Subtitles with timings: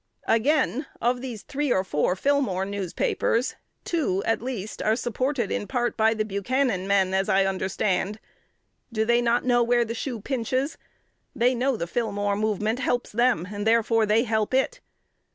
[0.27, 3.55] Again, of these three or four Fillmore newspapers,
[3.85, 8.19] two, at least, are supported in part by the Buchanan men, as I understand.
[8.91, 10.75] Do not they know where the shoe pinches?
[11.35, 14.79] They know the Fillmore movement helps them, and therefore they help it.